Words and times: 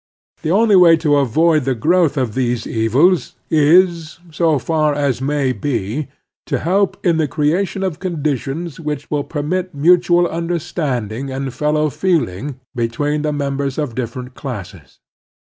The 0.41 0.49
only 0.49 0.75
way 0.75 0.97
to 0.97 1.17
avoid 1.17 1.63
the 1.63 1.75
growth 1.75 2.17
of 2.17 2.33
these 2.33 2.65
evils 2.65 3.35
is, 3.51 4.17
so 4.31 4.57
far 4.57 4.95
as 4.95 5.21
may 5.21 5.51
be, 5.51 6.07
to 6.47 6.57
help 6.57 6.97
in 7.05 7.17
the 7.17 7.27
creation 7.27 7.83
of 7.83 7.99
con 7.99 8.23
ditions 8.23 8.79
which 8.79 9.11
will 9.11 9.23
permit 9.23 9.75
mutual 9.75 10.27
understancffilg 10.27 11.29
and 11.29 11.53
fellow 11.53 11.91
feeling 11.91 12.59
between 12.73 13.21
the 13.21 13.31
members 13.31 13.77
of 13.77 13.93
d 13.93 14.03
Ser 14.07 14.21
ent 14.21 14.33
classes. 14.33 14.97